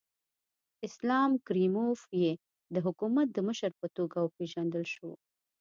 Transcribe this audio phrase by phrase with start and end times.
[0.87, 2.31] اسلام کریموف یې
[2.73, 5.09] د حکومت د مشر په توګه وپېژندل شو.